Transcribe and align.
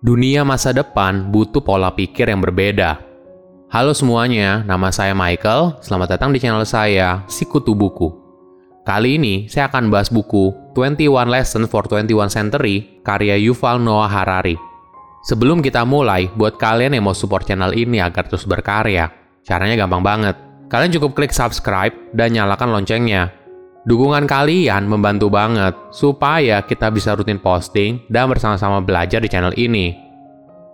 Dunia 0.00 0.48
masa 0.48 0.72
depan 0.72 1.28
butuh 1.28 1.60
pola 1.60 1.92
pikir 1.92 2.24
yang 2.24 2.40
berbeda. 2.40 3.04
Halo 3.68 3.92
semuanya, 3.92 4.64
nama 4.64 4.88
saya 4.88 5.12
Michael. 5.12 5.76
Selamat 5.84 6.16
datang 6.16 6.32
di 6.32 6.40
channel 6.40 6.64
saya, 6.64 7.20
Sikutu 7.28 7.76
Buku. 7.76 8.08
Kali 8.80 9.20
ini 9.20 9.44
saya 9.44 9.68
akan 9.68 9.92
bahas 9.92 10.08
buku 10.08 10.56
21 10.72 11.04
Lessons 11.28 11.68
for 11.68 11.84
21 11.84 12.32
Century 12.32 13.04
karya 13.04 13.36
Yuval 13.44 13.76
Noah 13.76 14.08
Harari. 14.08 14.56
Sebelum 15.28 15.60
kita 15.60 15.84
mulai, 15.84 16.32
buat 16.32 16.56
kalian 16.56 16.96
yang 16.96 17.04
mau 17.04 17.12
support 17.12 17.44
channel 17.44 17.76
ini 17.76 18.00
agar 18.00 18.24
terus 18.24 18.48
berkarya, 18.48 19.12
caranya 19.44 19.84
gampang 19.84 20.00
banget. 20.00 20.36
Kalian 20.72 20.96
cukup 20.96 21.12
klik 21.12 21.36
subscribe 21.36 21.92
dan 22.16 22.32
nyalakan 22.32 22.72
loncengnya 22.72 23.36
Dukungan 23.80 24.28
kalian 24.28 24.84
membantu 24.84 25.32
banget 25.32 25.72
supaya 25.88 26.60
kita 26.60 26.92
bisa 26.92 27.16
rutin 27.16 27.40
posting 27.40 28.04
dan 28.12 28.28
bersama-sama 28.28 28.84
belajar 28.84 29.24
di 29.24 29.28
channel 29.32 29.56
ini. 29.56 29.96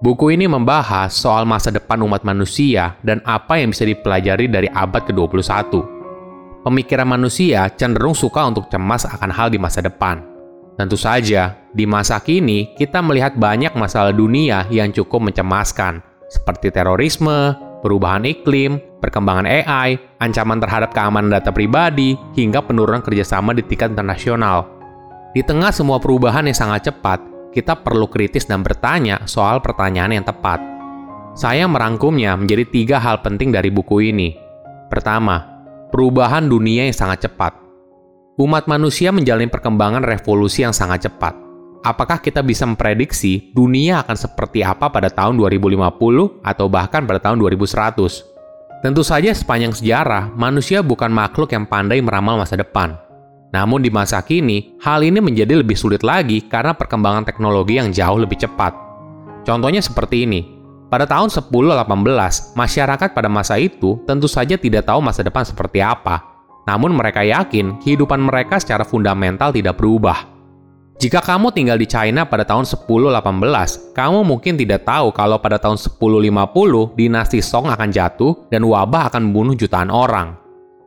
Buku 0.02 0.34
ini 0.34 0.50
membahas 0.50 1.14
soal 1.14 1.46
masa 1.46 1.70
depan 1.70 2.02
umat 2.02 2.26
manusia 2.26 2.98
dan 3.06 3.22
apa 3.22 3.62
yang 3.62 3.70
bisa 3.70 3.86
dipelajari 3.86 4.50
dari 4.50 4.66
abad 4.66 5.06
ke-21. 5.06 5.86
Pemikiran 6.66 7.06
manusia 7.06 7.70
cenderung 7.78 8.12
suka 8.12 8.42
untuk 8.42 8.66
cemas 8.66 9.06
akan 9.06 9.30
hal 9.30 9.54
di 9.54 9.58
masa 9.62 9.86
depan. 9.86 10.26
Tentu 10.74 10.98
saja, 10.98 11.54
di 11.70 11.86
masa 11.86 12.18
kini 12.18 12.74
kita 12.74 12.98
melihat 13.06 13.38
banyak 13.38 13.72
masalah 13.78 14.10
dunia 14.10 14.66
yang 14.68 14.90
cukup 14.90 15.30
mencemaskan, 15.30 16.02
seperti 16.26 16.74
terorisme, 16.74 17.54
perubahan 17.86 18.26
iklim, 18.26 18.82
perkembangan 19.06 19.46
AI, 19.46 19.94
ancaman 20.18 20.58
terhadap 20.58 20.90
keamanan 20.90 21.30
data 21.30 21.54
pribadi, 21.54 22.18
hingga 22.34 22.58
penurunan 22.66 23.06
kerjasama 23.06 23.54
di 23.54 23.62
tingkat 23.62 23.94
internasional. 23.94 24.66
Di 25.30 25.46
tengah 25.46 25.70
semua 25.70 26.02
perubahan 26.02 26.50
yang 26.50 26.58
sangat 26.58 26.90
cepat, 26.90 27.22
kita 27.54 27.78
perlu 27.78 28.10
kritis 28.10 28.50
dan 28.50 28.66
bertanya 28.66 29.22
soal 29.30 29.62
pertanyaan 29.62 30.18
yang 30.18 30.26
tepat. 30.26 30.58
Saya 31.38 31.70
merangkumnya 31.70 32.34
menjadi 32.34 32.66
tiga 32.66 32.96
hal 32.98 33.22
penting 33.22 33.54
dari 33.54 33.70
buku 33.70 34.10
ini. 34.10 34.34
Pertama, 34.90 35.46
perubahan 35.94 36.50
dunia 36.50 36.90
yang 36.90 36.96
sangat 36.96 37.30
cepat. 37.30 37.54
Umat 38.42 38.66
manusia 38.66 39.14
menjalani 39.14 39.46
perkembangan 39.46 40.02
revolusi 40.02 40.66
yang 40.66 40.74
sangat 40.74 41.08
cepat 41.08 41.46
apakah 41.86 42.18
kita 42.18 42.42
bisa 42.42 42.66
memprediksi 42.66 43.54
dunia 43.54 44.02
akan 44.02 44.18
seperti 44.18 44.66
apa 44.66 44.90
pada 44.90 45.06
tahun 45.06 45.38
2050 45.38 46.42
atau 46.42 46.66
bahkan 46.66 47.06
pada 47.06 47.22
tahun 47.22 47.38
2100? 47.38 48.35
Tentu 48.84 49.00
saja 49.00 49.32
sepanjang 49.32 49.72
sejarah, 49.72 50.36
manusia 50.36 50.84
bukan 50.84 51.08
makhluk 51.08 51.48
yang 51.56 51.64
pandai 51.64 52.04
meramal 52.04 52.36
masa 52.36 52.60
depan. 52.60 52.92
Namun 53.56 53.80
di 53.80 53.88
masa 53.88 54.20
kini, 54.20 54.76
hal 54.84 55.00
ini 55.00 55.16
menjadi 55.16 55.56
lebih 55.56 55.72
sulit 55.72 56.04
lagi 56.04 56.44
karena 56.44 56.76
perkembangan 56.76 57.24
teknologi 57.24 57.80
yang 57.80 57.88
jauh 57.88 58.20
lebih 58.20 58.36
cepat. 58.36 58.76
Contohnya 59.48 59.80
seperti 59.80 60.28
ini. 60.28 60.40
Pada 60.86 61.08
tahun 61.08 61.32
1018, 61.32 62.52
masyarakat 62.54 63.08
pada 63.10 63.26
masa 63.32 63.56
itu 63.58 63.98
tentu 64.04 64.28
saja 64.28 64.54
tidak 64.60 64.86
tahu 64.86 65.00
masa 65.00 65.24
depan 65.24 65.42
seperti 65.42 65.80
apa. 65.82 66.22
Namun 66.68 66.92
mereka 66.94 67.24
yakin 67.24 67.80
kehidupan 67.80 68.20
mereka 68.20 68.60
secara 68.60 68.84
fundamental 68.84 69.56
tidak 69.56 69.80
berubah. 69.80 70.35
Jika 70.96 71.20
kamu 71.20 71.52
tinggal 71.52 71.76
di 71.76 71.84
China 71.84 72.24
pada 72.24 72.40
tahun 72.48 72.64
1018, 72.64 73.92
kamu 73.92 74.18
mungkin 74.24 74.56
tidak 74.56 74.88
tahu 74.88 75.12
kalau 75.12 75.36
pada 75.36 75.60
tahun 75.60 75.76
1050 75.76 76.96
dinasti 76.96 77.44
Song 77.44 77.68
akan 77.68 77.92
jatuh 77.92 78.48
dan 78.48 78.64
wabah 78.64 79.12
akan 79.12 79.28
membunuh 79.28 79.52
jutaan 79.52 79.92
orang. 79.92 80.40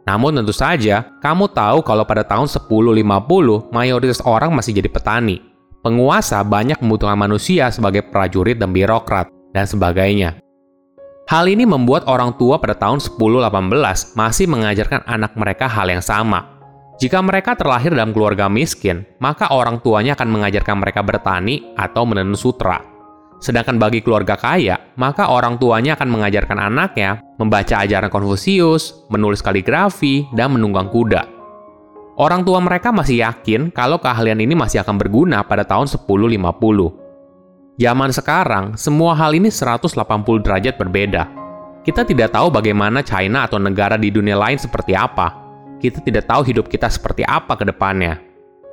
Namun 0.09 0.41
tentu 0.41 0.49
saja, 0.49 1.13
kamu 1.21 1.53
tahu 1.53 1.85
kalau 1.85 2.01
pada 2.09 2.25
tahun 2.25 2.49
1050 2.49 3.69
mayoritas 3.69 4.17
orang 4.25 4.49
masih 4.49 4.73
jadi 4.81 4.89
petani. 4.89 5.45
Penguasa 5.85 6.41
banyak 6.41 6.81
membutuhkan 6.81 7.13
manusia 7.13 7.69
sebagai 7.69 8.09
prajurit 8.09 8.57
dan 8.57 8.73
birokrat, 8.73 9.29
dan 9.53 9.69
sebagainya. 9.69 10.41
Hal 11.29 11.45
ini 11.45 11.69
membuat 11.69 12.09
orang 12.09 12.33
tua 12.41 12.57
pada 12.57 12.73
tahun 12.73 12.97
1018 12.97 14.17
masih 14.17 14.49
mengajarkan 14.49 15.05
anak 15.05 15.37
mereka 15.37 15.69
hal 15.69 15.85
yang 15.85 16.01
sama, 16.01 16.58
jika 16.99 17.23
mereka 17.23 17.55
terlahir 17.55 17.95
dalam 17.95 18.11
keluarga 18.11 18.51
miskin, 18.51 19.07
maka 19.23 19.47
orang 19.55 19.79
tuanya 19.79 20.19
akan 20.19 20.35
mengajarkan 20.35 20.83
mereka 20.83 20.99
bertani 20.99 21.71
atau 21.79 22.03
menenun 22.03 22.35
sutra. 22.35 22.83
Sedangkan 23.39 23.79
bagi 23.79 24.03
keluarga 24.03 24.35
kaya, 24.35 24.75
maka 24.99 25.31
orang 25.31 25.55
tuanya 25.55 25.95
akan 25.95 26.11
mengajarkan 26.11 26.59
anaknya 26.59 27.23
membaca 27.39 27.87
ajaran 27.87 28.11
Konfusius, 28.11 29.07
menulis 29.07 29.39
kaligrafi, 29.39 30.27
dan 30.35 30.51
menunggang 30.51 30.91
kuda. 30.91 31.23
Orang 32.19 32.43
tua 32.43 32.59
mereka 32.59 32.91
masih 32.91 33.23
yakin 33.23 33.71
kalau 33.71 33.95
keahlian 34.03 34.43
ini 34.43 34.51
masih 34.51 34.83
akan 34.83 34.99
berguna 34.99 35.39
pada 35.47 35.63
tahun 35.63 35.87
1050. 35.87 37.79
Zaman 37.79 38.11
sekarang, 38.11 38.75
semua 38.75 39.15
hal 39.15 39.39
ini 39.39 39.47
180 39.47 39.95
derajat 40.43 40.75
berbeda. 40.75 41.31
Kita 41.87 42.03
tidak 42.03 42.35
tahu 42.35 42.51
bagaimana 42.51 43.07
China 43.07 43.47
atau 43.47 43.55
negara 43.55 43.95
di 43.95 44.11
dunia 44.11 44.35
lain 44.35 44.59
seperti 44.59 44.91
apa, 44.99 45.38
kita 45.79 46.03
tidak 46.03 46.27
tahu 46.27 46.43
hidup 46.43 46.67
kita 46.67 46.91
seperti 46.91 47.23
apa 47.23 47.55
ke 47.55 47.63
depannya. 47.63 48.19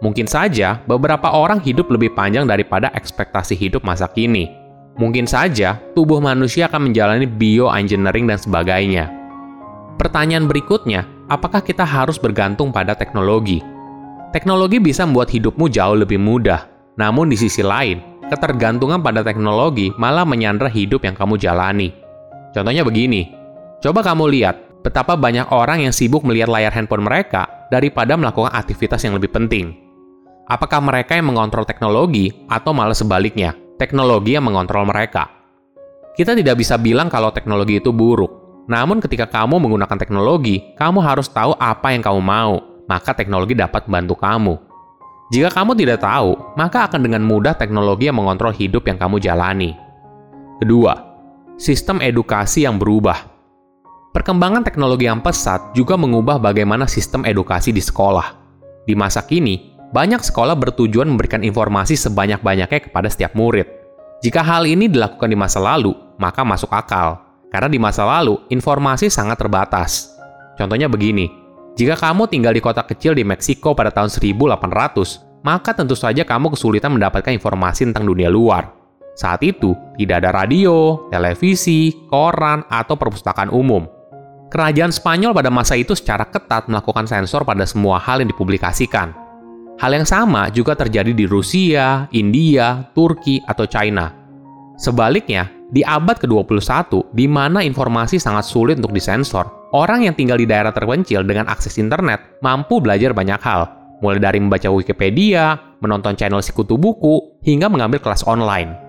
Mungkin 0.05 0.29
saja 0.29 0.85
beberapa 0.85 1.33
orang 1.33 1.63
hidup 1.65 1.89
lebih 1.89 2.13
panjang 2.13 2.45
daripada 2.45 2.93
ekspektasi 2.93 3.57
hidup 3.57 3.81
masa 3.81 4.05
kini. 4.11 4.53
Mungkin 5.01 5.25
saja 5.25 5.81
tubuh 5.97 6.21
manusia 6.21 6.69
akan 6.69 6.91
menjalani 6.91 7.25
bioengineering 7.25 8.29
dan 8.29 8.37
sebagainya. 8.37 9.09
Pertanyaan 9.97 10.45
berikutnya, 10.45 11.09
apakah 11.33 11.65
kita 11.65 11.85
harus 11.85 12.21
bergantung 12.21 12.69
pada 12.69 12.93
teknologi? 12.93 13.65
Teknologi 14.37 14.77
bisa 14.77 15.09
membuat 15.09 15.33
hidupmu 15.33 15.73
jauh 15.73 15.97
lebih 15.97 16.21
mudah, 16.21 16.69
namun 17.01 17.33
di 17.33 17.37
sisi 17.41 17.65
lain, 17.65 18.05
ketergantungan 18.29 19.01
pada 19.01 19.25
teknologi 19.25 19.89
malah 19.97 20.29
menyandra 20.29 20.69
hidup 20.69 21.05
yang 21.09 21.17
kamu 21.17 21.41
jalani. 21.41 21.93
Contohnya 22.53 22.85
begini, 22.85 23.33
coba 23.81 24.05
kamu 24.05 24.29
lihat 24.33 24.57
betapa 24.87 25.19
banyak 25.19 25.51
orang 25.51 25.83
yang 25.83 25.91
sibuk 25.91 26.23
melihat 26.23 26.47
layar 26.47 26.71
handphone 26.71 27.03
mereka 27.03 27.67
daripada 27.75 28.15
melakukan 28.15 28.55
aktivitas 28.55 29.03
yang 29.03 29.19
lebih 29.19 29.35
penting. 29.35 29.75
Apakah 30.47 30.79
mereka 30.79 31.19
yang 31.19 31.35
mengontrol 31.35 31.67
teknologi 31.67 32.31
atau 32.47 32.71
malah 32.71 32.95
sebaliknya, 32.95 33.59
teknologi 33.83 34.39
yang 34.39 34.47
mengontrol 34.47 34.87
mereka? 34.87 35.27
Kita 36.15 36.39
tidak 36.39 36.63
bisa 36.63 36.79
bilang 36.79 37.11
kalau 37.11 37.35
teknologi 37.35 37.83
itu 37.83 37.91
buruk. 37.91 38.63
Namun 38.71 39.03
ketika 39.03 39.27
kamu 39.27 39.59
menggunakan 39.59 39.99
teknologi, 39.99 40.63
kamu 40.79 41.03
harus 41.03 41.27
tahu 41.27 41.59
apa 41.59 41.91
yang 41.91 42.07
kamu 42.07 42.23
mau, 42.23 42.63
maka 42.87 43.11
teknologi 43.11 43.59
dapat 43.59 43.91
membantu 43.91 44.23
kamu. 44.23 44.55
Jika 45.35 45.51
kamu 45.51 45.75
tidak 45.75 46.07
tahu, 46.07 46.39
maka 46.55 46.87
akan 46.87 47.03
dengan 47.03 47.27
mudah 47.27 47.59
teknologi 47.59 48.07
yang 48.07 48.23
mengontrol 48.23 48.55
hidup 48.55 48.87
yang 48.87 48.95
kamu 48.95 49.19
jalani. 49.19 49.75
Kedua, 50.63 50.95
sistem 51.59 51.99
edukasi 51.99 52.63
yang 52.63 52.79
berubah. 52.79 53.36
Perkembangan 54.27 54.67
teknologi 54.67 55.07
yang 55.07 55.23
pesat 55.23 55.71
juga 55.71 55.95
mengubah 55.95 56.43
bagaimana 56.43 56.91
sistem 56.91 57.23
edukasi 57.23 57.71
di 57.71 57.79
sekolah. 57.79 58.35
Di 58.83 58.99
masa 58.99 59.23
kini, 59.23 59.79
banyak 59.95 60.19
sekolah 60.19 60.59
bertujuan 60.59 61.07
memberikan 61.07 61.47
informasi 61.47 61.95
sebanyak-banyaknya 61.95 62.91
kepada 62.91 63.07
setiap 63.07 63.39
murid. 63.39 63.71
Jika 64.27 64.43
hal 64.43 64.67
ini 64.67 64.91
dilakukan 64.91 65.31
di 65.31 65.39
masa 65.39 65.63
lalu, 65.63 65.95
maka 66.19 66.43
masuk 66.43 66.75
akal. 66.75 67.23
Karena 67.55 67.71
di 67.71 67.79
masa 67.79 68.03
lalu, 68.03 68.35
informasi 68.51 69.07
sangat 69.15 69.39
terbatas. 69.39 70.19
Contohnya 70.59 70.91
begini, 70.91 71.31
jika 71.79 71.95
kamu 71.95 72.27
tinggal 72.27 72.51
di 72.51 72.59
kota 72.59 72.83
kecil 72.83 73.15
di 73.15 73.23
Meksiko 73.23 73.79
pada 73.79 73.95
tahun 73.95 74.11
1800, 74.11 75.47
maka 75.47 75.71
tentu 75.71 75.95
saja 75.95 76.27
kamu 76.27 76.51
kesulitan 76.51 76.91
mendapatkan 76.99 77.31
informasi 77.31 77.95
tentang 77.95 78.03
dunia 78.11 78.27
luar. 78.27 78.75
Saat 79.15 79.47
itu, 79.47 79.71
tidak 79.95 80.27
ada 80.27 80.35
radio, 80.35 81.07
televisi, 81.15 81.95
koran, 82.11 82.67
atau 82.67 82.99
perpustakaan 82.99 83.55
umum. 83.55 83.96
Kerajaan 84.57 84.89
Spanyol 84.89 85.37
pada 85.37 85.53
masa 85.53 85.77
itu 85.77 85.93
secara 85.93 86.25
ketat 86.25 86.65
melakukan 86.73 87.05
sensor 87.05 87.45
pada 87.45 87.69
semua 87.69 88.01
hal 88.01 88.25
yang 88.25 88.33
dipublikasikan. 88.33 89.13
Hal 89.77 89.93
yang 89.93 90.09
sama 90.09 90.49
juga 90.49 90.73
terjadi 90.73 91.13
di 91.13 91.29
Rusia, 91.29 92.09
India, 92.17 92.89
Turki, 92.97 93.37
atau 93.45 93.69
China. 93.69 94.17
Sebaliknya, 94.81 95.53
di 95.69 95.85
abad 95.85 96.17
ke-21, 96.17 97.13
di 97.13 97.29
mana 97.29 97.61
informasi 97.61 98.17
sangat 98.17 98.49
sulit 98.49 98.81
untuk 98.81 98.97
disensor, 98.97 99.45
orang 99.77 100.09
yang 100.09 100.17
tinggal 100.17 100.41
di 100.41 100.49
daerah 100.49 100.73
terpencil 100.73 101.21
dengan 101.21 101.53
akses 101.53 101.77
internet 101.77 102.41
mampu 102.41 102.81
belajar 102.81 103.13
banyak 103.13 103.37
hal, 103.45 103.69
mulai 104.01 104.25
dari 104.25 104.41
membaca 104.41 104.73
Wikipedia, 104.73 105.61
menonton 105.85 106.17
channel 106.17 106.41
sekutu 106.41 106.81
buku, 106.81 107.45
hingga 107.45 107.69
mengambil 107.69 108.01
kelas 108.01 108.25
online. 108.25 108.86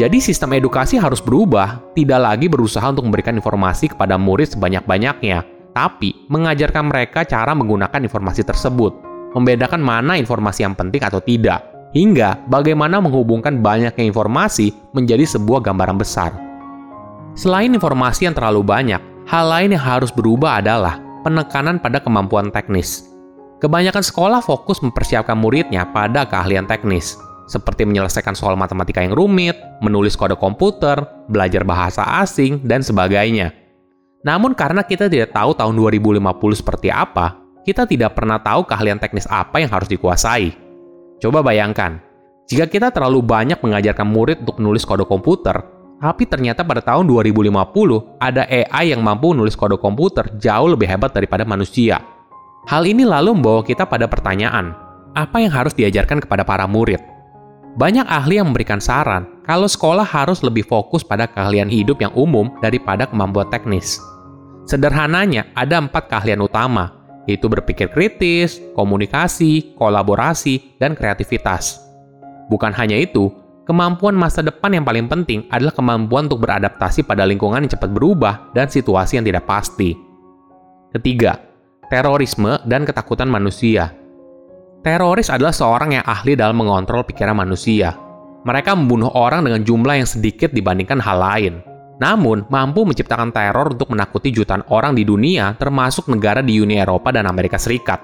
Jadi 0.00 0.16
sistem 0.16 0.56
edukasi 0.56 0.96
harus 0.96 1.20
berubah, 1.20 1.92
tidak 1.92 2.24
lagi 2.24 2.48
berusaha 2.48 2.88
untuk 2.88 3.04
memberikan 3.04 3.36
informasi 3.36 3.92
kepada 3.92 4.16
murid 4.16 4.48
sebanyak-banyaknya, 4.48 5.44
tapi 5.76 6.24
mengajarkan 6.32 6.88
mereka 6.88 7.20
cara 7.28 7.52
menggunakan 7.52 8.00
informasi 8.08 8.40
tersebut, 8.40 8.96
membedakan 9.36 9.84
mana 9.84 10.16
informasi 10.16 10.64
yang 10.64 10.72
penting 10.72 11.04
atau 11.04 11.20
tidak, 11.20 11.68
hingga 11.92 12.40
bagaimana 12.48 12.96
menghubungkan 12.96 13.60
banyaknya 13.60 14.08
informasi 14.08 14.72
menjadi 14.96 15.36
sebuah 15.36 15.68
gambaran 15.68 16.00
besar. 16.00 16.32
Selain 17.36 17.68
informasi 17.68 18.24
yang 18.24 18.32
terlalu 18.32 18.64
banyak, 18.64 19.04
hal 19.28 19.52
lain 19.52 19.76
yang 19.76 19.84
harus 19.84 20.08
berubah 20.08 20.64
adalah 20.64 20.96
penekanan 21.28 21.76
pada 21.76 22.00
kemampuan 22.00 22.48
teknis. 22.48 23.04
Kebanyakan 23.60 24.00
sekolah 24.00 24.40
fokus 24.40 24.80
mempersiapkan 24.80 25.36
muridnya 25.36 25.84
pada 25.92 26.24
keahlian 26.24 26.64
teknis, 26.64 27.20
seperti 27.50 27.82
menyelesaikan 27.82 28.38
soal 28.38 28.54
matematika 28.54 29.02
yang 29.02 29.18
rumit, 29.18 29.58
menulis 29.82 30.14
kode 30.14 30.38
komputer, 30.38 31.02
belajar 31.26 31.66
bahasa 31.66 32.06
asing, 32.22 32.62
dan 32.62 32.86
sebagainya. 32.86 33.50
Namun 34.22 34.54
karena 34.54 34.86
kita 34.86 35.10
tidak 35.10 35.34
tahu 35.34 35.58
tahun 35.58 35.74
2050 35.74 36.22
seperti 36.54 36.94
apa, 36.94 37.34
kita 37.66 37.90
tidak 37.90 38.14
pernah 38.14 38.38
tahu 38.38 38.62
keahlian 38.62 39.02
teknis 39.02 39.26
apa 39.26 39.58
yang 39.58 39.74
harus 39.74 39.90
dikuasai. 39.90 40.54
Coba 41.18 41.42
bayangkan, 41.42 41.98
jika 42.46 42.70
kita 42.70 42.94
terlalu 42.94 43.18
banyak 43.18 43.58
mengajarkan 43.58 44.06
murid 44.06 44.46
untuk 44.46 44.62
menulis 44.62 44.86
kode 44.86 45.02
komputer, 45.10 45.58
tapi 46.00 46.24
ternyata 46.24 46.64
pada 46.64 46.80
tahun 46.80 47.04
2050 47.04 47.52
ada 48.16 48.48
AI 48.48 48.96
yang 48.96 49.04
mampu 49.04 49.36
menulis 49.36 49.52
kode 49.58 49.76
komputer 49.76 50.32
jauh 50.40 50.70
lebih 50.70 50.88
hebat 50.88 51.12
daripada 51.12 51.44
manusia. 51.44 52.00
Hal 52.68 52.88
ini 52.88 53.04
lalu 53.04 53.36
membawa 53.36 53.60
kita 53.60 53.84
pada 53.84 54.08
pertanyaan, 54.08 54.72
apa 55.12 55.42
yang 55.42 55.52
harus 55.52 55.76
diajarkan 55.76 56.24
kepada 56.24 56.46
para 56.46 56.64
murid? 56.64 57.19
Banyak 57.78 58.06
ahli 58.10 58.42
yang 58.42 58.50
memberikan 58.50 58.82
saran 58.82 59.42
kalau 59.46 59.70
sekolah 59.70 60.02
harus 60.02 60.42
lebih 60.42 60.66
fokus 60.66 61.06
pada 61.06 61.30
keahlian 61.30 61.70
hidup 61.70 62.02
yang 62.02 62.10
umum 62.18 62.50
daripada 62.58 63.06
kemampuan 63.06 63.46
teknis. 63.46 64.02
Sederhananya, 64.66 65.50
ada 65.54 65.78
empat 65.82 66.10
keahlian 66.10 66.42
utama, 66.42 66.94
yaitu 67.26 67.46
berpikir 67.46 67.90
kritis, 67.90 68.58
komunikasi, 68.74 69.74
kolaborasi, 69.78 70.78
dan 70.82 70.98
kreativitas. 70.98 71.82
Bukan 72.50 72.74
hanya 72.74 72.98
itu, 72.98 73.30
kemampuan 73.66 74.18
masa 74.18 74.42
depan 74.42 74.74
yang 74.74 74.82
paling 74.82 75.06
penting 75.06 75.46
adalah 75.50 75.74
kemampuan 75.74 76.26
untuk 76.26 76.42
beradaptasi 76.42 77.06
pada 77.06 77.22
lingkungan 77.22 77.62
yang 77.66 77.70
cepat 77.70 77.90
berubah 77.90 78.50
dan 78.54 78.66
situasi 78.66 79.18
yang 79.18 79.26
tidak 79.26 79.46
pasti. 79.46 79.94
Ketiga, 80.90 81.38
terorisme 81.86 82.58
dan 82.66 82.82
ketakutan 82.82 83.30
manusia. 83.30 83.94
Teroris 84.80 85.28
adalah 85.28 85.52
seorang 85.52 86.00
yang 86.00 86.04
ahli 86.08 86.32
dalam 86.32 86.56
mengontrol 86.56 87.04
pikiran 87.04 87.36
manusia. 87.36 87.92
Mereka 88.48 88.72
membunuh 88.72 89.12
orang 89.12 89.44
dengan 89.44 89.60
jumlah 89.60 90.00
yang 90.00 90.08
sedikit 90.08 90.56
dibandingkan 90.56 90.96
hal 91.04 91.20
lain. 91.20 91.54
Namun, 92.00 92.48
mampu 92.48 92.88
menciptakan 92.88 93.28
teror 93.28 93.76
untuk 93.76 93.92
menakuti 93.92 94.32
jutaan 94.32 94.64
orang 94.72 94.96
di 94.96 95.04
dunia, 95.04 95.52
termasuk 95.60 96.08
negara 96.08 96.40
di 96.40 96.56
Uni 96.56 96.80
Eropa 96.80 97.12
dan 97.12 97.28
Amerika 97.28 97.60
Serikat. 97.60 98.00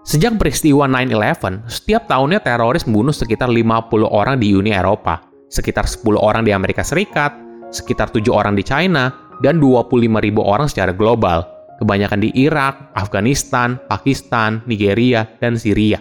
Sejak 0.00 0.40
peristiwa 0.40 0.88
9-11, 0.88 1.68
setiap 1.68 2.08
tahunnya 2.08 2.40
teroris 2.40 2.88
membunuh 2.88 3.12
sekitar 3.12 3.52
50 3.52 4.08
orang 4.08 4.40
di 4.40 4.56
Uni 4.56 4.72
Eropa, 4.72 5.20
sekitar 5.52 5.84
10 5.84 6.16
orang 6.16 6.48
di 6.48 6.56
Amerika 6.56 6.80
Serikat, 6.80 7.36
sekitar 7.68 8.08
7 8.08 8.24
orang 8.32 8.56
di 8.56 8.64
China, 8.64 9.12
dan 9.44 9.60
25 9.60 10.16
ribu 10.24 10.40
orang 10.40 10.72
secara 10.72 10.96
global 10.96 11.59
kebanyakan 11.80 12.20
di 12.20 12.30
Irak, 12.36 12.92
Afghanistan, 12.92 13.80
Pakistan, 13.88 14.60
Nigeria, 14.68 15.24
dan 15.40 15.56
Syria. 15.56 15.96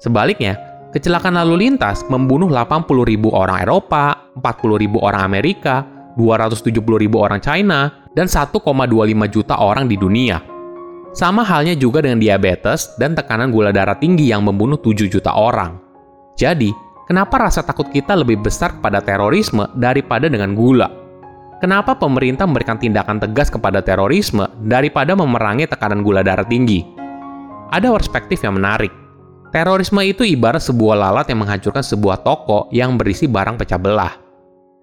Sebaliknya, 0.00 0.56
kecelakaan 0.96 1.36
lalu 1.36 1.68
lintas 1.68 2.02
membunuh 2.08 2.48
80 2.48 3.04
ribu 3.04 3.28
orang 3.36 3.60
Eropa, 3.60 4.32
40 4.40 4.82
ribu 4.82 4.98
orang 5.04 5.22
Amerika, 5.28 5.84
270 6.16 6.72
ribu 6.96 7.20
orang 7.20 7.38
China, 7.44 8.08
dan 8.16 8.26
1,25 8.26 8.64
juta 9.28 9.60
orang 9.60 9.84
di 9.86 10.00
dunia. 10.00 10.40
Sama 11.14 11.46
halnya 11.46 11.78
juga 11.78 12.02
dengan 12.02 12.18
diabetes 12.18 12.98
dan 12.98 13.14
tekanan 13.14 13.54
gula 13.54 13.70
darah 13.70 13.94
tinggi 13.94 14.34
yang 14.34 14.42
membunuh 14.42 14.80
7 14.82 15.06
juta 15.06 15.30
orang. 15.30 15.78
Jadi, 16.34 16.74
kenapa 17.06 17.38
rasa 17.38 17.62
takut 17.62 17.86
kita 17.94 18.18
lebih 18.18 18.42
besar 18.42 18.74
kepada 18.74 18.98
terorisme 18.98 19.70
daripada 19.78 20.26
dengan 20.26 20.58
gula? 20.58 21.03
Kenapa 21.64 21.96
pemerintah 21.96 22.44
memberikan 22.44 22.76
tindakan 22.76 23.16
tegas 23.16 23.48
kepada 23.48 23.80
terorisme 23.80 24.44
daripada 24.68 25.16
memerangi 25.16 25.64
tekanan 25.64 26.04
gula 26.04 26.20
darah 26.20 26.44
tinggi? 26.44 26.84
Ada 27.72 27.88
perspektif 27.88 28.44
yang 28.44 28.60
menarik. 28.60 28.92
Terorisme 29.48 30.04
itu 30.04 30.28
ibarat 30.28 30.60
sebuah 30.60 30.92
lalat 30.92 31.24
yang 31.32 31.40
menghancurkan 31.40 31.80
sebuah 31.80 32.20
toko 32.20 32.68
yang 32.68 33.00
berisi 33.00 33.24
barang 33.24 33.56
pecah 33.56 33.80
belah. 33.80 34.12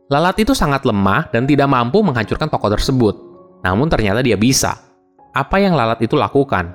Lalat 0.10 0.42
itu 0.42 0.57
sangat 0.57 0.81
lemah 0.81 1.30
dan 1.30 1.45
tidak 1.45 1.69
mampu 1.69 2.01
menghancurkan 2.01 2.50
toko 2.50 2.74
tersebut. 2.74 3.13
Namun 3.62 3.86
ternyata 3.86 4.25
dia 4.25 4.34
bisa. 4.34 4.74
Apa 5.38 5.62
yang 5.62 5.77
lalat 5.77 6.01
itu 6.01 6.18
lakukan? 6.18 6.66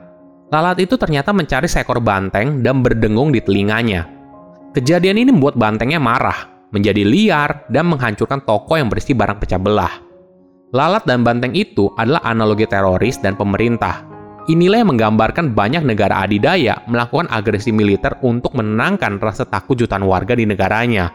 Lalat 0.54 0.86
itu 0.86 0.94
ternyata 0.94 1.34
mencari 1.34 1.66
seekor 1.66 1.98
banteng 1.98 2.62
dan 2.62 2.78
berdengung 2.78 3.34
di 3.34 3.42
telinganya. 3.42 4.06
Kejadian 4.70 5.26
ini 5.26 5.34
membuat 5.34 5.58
bantengnya 5.58 5.98
marah 5.98 6.55
menjadi 6.76 7.00
liar, 7.00 7.64
dan 7.72 7.88
menghancurkan 7.88 8.44
toko 8.44 8.76
yang 8.76 8.92
berisi 8.92 9.16
barang 9.16 9.40
pecah 9.40 9.56
belah. 9.56 10.04
Lalat 10.76 11.08
dan 11.08 11.24
banteng 11.24 11.56
itu 11.56 11.88
adalah 11.96 12.20
analogi 12.28 12.68
teroris 12.68 13.16
dan 13.16 13.32
pemerintah. 13.32 14.04
Inilah 14.52 14.84
yang 14.84 14.92
menggambarkan 14.92 15.56
banyak 15.56 15.82
negara 15.82 16.22
adidaya 16.22 16.84
melakukan 16.86 17.26
agresi 17.32 17.72
militer 17.72 18.14
untuk 18.20 18.52
menenangkan 18.52 19.16
rasa 19.18 19.48
takut 19.48 19.74
jutaan 19.80 20.04
warga 20.04 20.36
di 20.36 20.44
negaranya. 20.44 21.10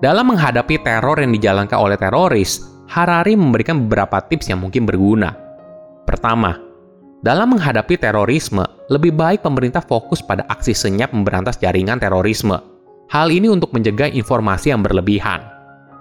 Dalam 0.00 0.32
menghadapi 0.32 0.80
teror 0.80 1.20
yang 1.20 1.34
dijalankan 1.34 1.76
oleh 1.76 1.98
teroris, 1.98 2.64
Harari 2.90 3.36
memberikan 3.36 3.86
beberapa 3.86 4.18
tips 4.24 4.50
yang 4.50 4.64
mungkin 4.64 4.88
berguna. 4.88 5.36
Pertama, 6.08 6.56
dalam 7.20 7.54
menghadapi 7.54 8.00
terorisme, 8.00 8.64
lebih 8.88 9.12
baik 9.14 9.44
pemerintah 9.44 9.84
fokus 9.84 10.24
pada 10.24 10.48
aksi 10.48 10.72
senyap 10.72 11.12
memberantas 11.12 11.60
jaringan 11.60 12.00
terorisme 12.00 12.69
Hal 13.10 13.34
ini 13.34 13.50
untuk 13.50 13.74
mencegah 13.74 14.06
informasi 14.06 14.70
yang 14.70 14.86
berlebihan. 14.86 15.42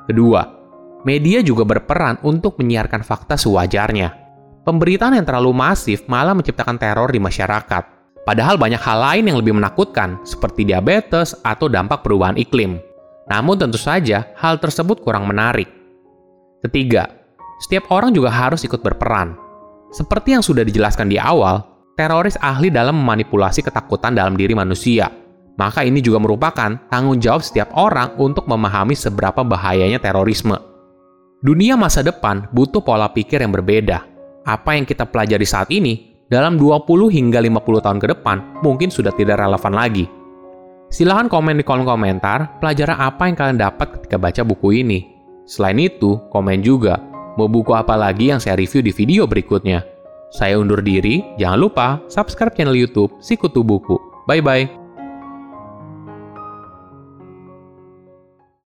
Kedua, 0.06 0.46
media 1.02 1.42
juga 1.42 1.66
berperan 1.66 2.22
untuk 2.22 2.62
menyiarkan 2.62 3.02
fakta 3.02 3.34
sewajarnya. 3.34 4.14
Pemberitaan 4.62 5.18
yang 5.18 5.26
terlalu 5.26 5.50
masif 5.50 6.06
malah 6.06 6.38
menciptakan 6.38 6.78
teror 6.78 7.10
di 7.10 7.18
masyarakat. 7.18 7.84
Padahal 8.30 8.62
banyak 8.62 8.78
hal 8.78 9.02
lain 9.02 9.26
yang 9.26 9.42
lebih 9.42 9.58
menakutkan, 9.58 10.22
seperti 10.22 10.70
diabetes 10.70 11.34
atau 11.42 11.66
dampak 11.66 12.06
perubahan 12.06 12.38
iklim. 12.38 12.78
Namun 13.26 13.58
tentu 13.58 13.82
saja, 13.82 14.30
hal 14.38 14.62
tersebut 14.62 15.02
kurang 15.02 15.26
menarik. 15.26 15.66
Ketiga, 16.62 17.10
setiap 17.58 17.90
orang 17.90 18.14
juga 18.14 18.30
harus 18.30 18.62
ikut 18.62 18.86
berperan. 18.86 19.34
Seperti 19.90 20.38
yang 20.38 20.46
sudah 20.46 20.62
dijelaskan 20.62 21.10
di 21.10 21.18
awal, 21.18 21.66
teroris 21.98 22.38
ahli 22.38 22.70
dalam 22.70 23.02
memanipulasi 23.02 23.66
ketakutan 23.66 24.14
dalam 24.14 24.38
diri 24.38 24.54
manusia– 24.54 25.10
maka 25.60 25.84
ini 25.84 26.00
juga 26.00 26.24
merupakan 26.24 26.80
tanggung 26.88 27.20
jawab 27.20 27.44
setiap 27.44 27.76
orang 27.76 28.16
untuk 28.16 28.48
memahami 28.48 28.96
seberapa 28.96 29.44
bahayanya 29.44 30.00
terorisme. 30.00 30.56
Dunia 31.44 31.76
masa 31.76 32.00
depan 32.00 32.48
butuh 32.56 32.80
pola 32.80 33.12
pikir 33.12 33.44
yang 33.44 33.52
berbeda. 33.52 34.08
Apa 34.48 34.80
yang 34.80 34.88
kita 34.88 35.04
pelajari 35.04 35.44
saat 35.44 35.68
ini, 35.68 36.16
dalam 36.32 36.56
20 36.56 36.88
hingga 37.12 37.44
50 37.44 37.84
tahun 37.84 38.00
ke 38.00 38.08
depan 38.16 38.64
mungkin 38.64 38.88
sudah 38.88 39.12
tidak 39.12 39.44
relevan 39.44 39.76
lagi. 39.76 40.08
Silahkan 40.90 41.28
komen 41.28 41.60
di 41.60 41.64
kolom 41.68 41.86
komentar 41.86 42.58
pelajaran 42.64 42.98
apa 42.98 43.30
yang 43.30 43.36
kalian 43.36 43.60
dapat 43.60 44.00
ketika 44.00 44.18
baca 44.18 44.42
buku 44.48 44.82
ini. 44.82 45.00
Selain 45.46 45.78
itu, 45.78 46.18
komen 46.32 46.64
juga 46.64 46.98
mau 47.38 47.52
buku 47.52 47.76
apa 47.76 47.94
lagi 48.00 48.32
yang 48.32 48.42
saya 48.42 48.58
review 48.58 48.82
di 48.82 48.96
video 48.96 49.28
berikutnya. 49.30 49.86
Saya 50.30 50.58
undur 50.62 50.82
diri, 50.82 51.26
jangan 51.42 51.60
lupa 51.62 51.88
subscribe 52.10 52.54
channel 52.54 52.78
YouTube 52.78 53.18
Sikutu 53.22 53.66
Buku. 53.66 53.98
Bye 54.30 54.42
bye. 54.46 54.79